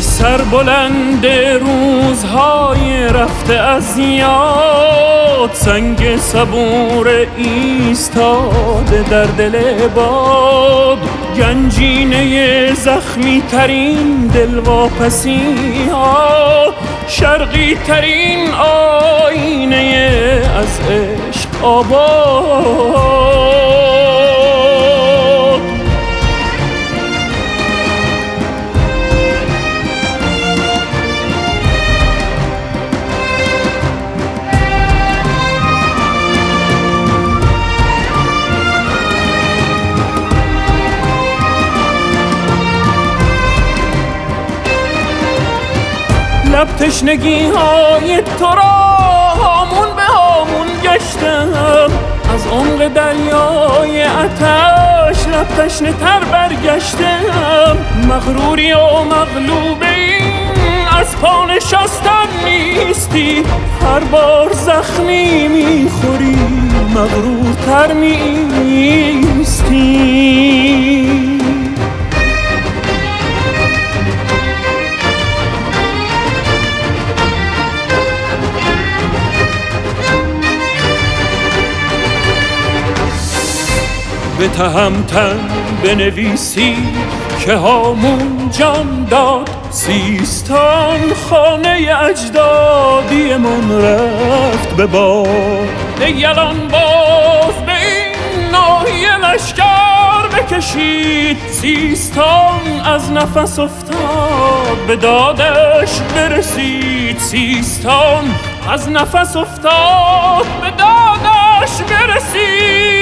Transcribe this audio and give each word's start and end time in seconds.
سربلند 0.00 1.26
روزهای 1.60 3.02
رفته 3.08 3.54
از 3.54 3.98
یاد 3.98 5.50
سنگ 5.52 6.16
صبور 6.16 7.26
ایستاده 7.36 9.02
در 9.10 9.24
دل 9.24 9.88
باد. 9.88 10.98
گنجینه 11.36 12.74
زخمی 12.74 13.42
ترین 13.50 14.26
دلواپسی 14.26 15.40
ها 15.92 16.74
شرقی 17.08 17.74
ترین 17.74 18.48
آینه 18.50 20.42
از 20.58 20.80
عشق 20.90 21.64
آباد. 21.64 23.23
لب 46.64 46.76
تشنگی 46.76 47.42
های 47.42 48.22
تو 48.38 48.44
را 48.44 48.62
هامون 48.62 49.96
به 49.96 50.02
هامون 50.02 50.66
گشتم. 50.82 51.90
از 52.34 52.46
عمق 52.46 52.88
دریای 52.88 54.02
اتش 54.02 55.26
لب 55.28 55.48
تشنه 55.58 55.92
تر 55.92 56.20
برگشتم. 56.32 57.76
مغروری 58.08 58.72
و 58.72 59.02
مغلوب 59.04 59.82
این 59.82 60.88
از 61.00 61.16
پا 61.16 61.46
نشستن 61.46 62.28
نیستی. 62.44 63.44
هر 63.82 64.00
بار 64.00 64.52
زخمی 64.52 65.48
می‌خوری 65.48 66.38
مغرورتر 66.94 67.92
میستی 67.92 69.24
به 84.44 84.50
تهمتن 84.50 85.38
بنویسی 85.84 86.76
که 87.44 87.54
هامون 87.54 88.50
جان 88.58 89.06
داد. 89.10 89.50
سیستان 89.70 91.14
خانه 91.30 91.96
اجدادی 92.10 93.36
من 93.36 93.82
رفت 93.82 94.76
به 94.76 94.86
باد. 94.86 95.28
یلان 96.16 96.68
باز 96.68 97.54
به 97.66 97.72
این 97.72 98.50
ناحیه 98.52 99.16
لشکر 99.16 100.28
بکشید. 100.36 101.38
سیستان 101.50 102.80
از 102.84 103.12
نفس 103.12 103.58
افتاد 103.58 104.76
به 104.86 104.96
دادش 104.96 106.00
برسید. 106.16 107.18
سیستان 107.18 108.34
از 108.70 108.88
نفس 108.88 109.36
افتاد 109.36 110.46
به 110.60 110.70
دادش 110.70 111.82
برسید. 111.90 112.93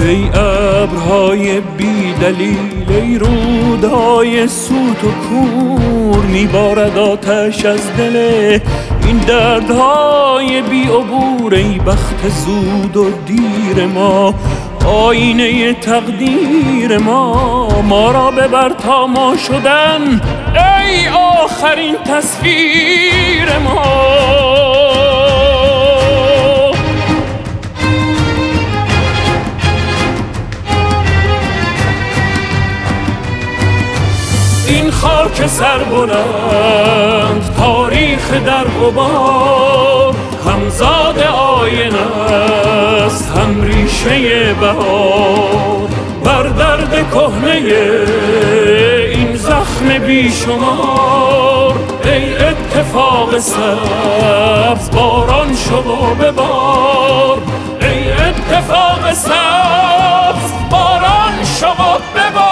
ای 0.00 0.24
ابرهای 0.34 1.60
بی 1.60 2.12
دلیل 2.20 2.84
ای 2.88 3.18
رودهای 3.18 4.48
سوت 4.48 5.04
و 5.04 5.10
کور 5.28 6.24
میبارد 6.24 6.98
آتش 6.98 7.64
از 7.64 7.96
دل 7.96 8.16
این 9.06 9.18
دردهای 9.18 10.62
بی 10.62 10.82
عبور 10.82 11.54
ای 11.54 11.78
بخت 11.78 12.28
زود 12.28 12.96
و 12.96 13.10
دیر 13.26 13.86
ما 13.86 14.34
آینه 14.86 15.72
تقدیر 15.72 16.98
ما 16.98 17.82
ما 17.82 18.10
را 18.10 18.30
ببر 18.30 18.68
تا 18.68 19.06
ما 19.06 19.36
شدن 19.36 20.20
ای 20.54 21.08
آخرین 21.08 21.96
تصویر 21.96 23.58
ما. 23.64 24.49
خاک 35.00 35.46
سر 35.46 35.78
بلند 35.78 37.54
تاریخ 37.58 38.32
در 38.46 38.64
غبار. 38.64 40.14
همزاد 40.46 41.18
آینه 41.18 41.98
است 43.06 43.32
هم 43.36 43.62
ریشه 43.62 44.54
بهار. 44.54 45.88
بر 46.24 46.42
درد 46.42 47.10
کهنه 47.10 47.74
این 49.14 49.36
زخم 49.36 49.98
بیشمار. 50.06 51.74
ای 52.04 52.34
اتفاق 52.36 53.38
سبز 53.38 54.90
باران 54.90 55.48
و 55.48 56.14
ببار. 56.14 57.38
ای 57.80 58.12
اتفاق 58.12 59.12
سبز 59.12 60.52
باران 60.70 61.34
و 61.62 61.98
ببار. 62.14 62.49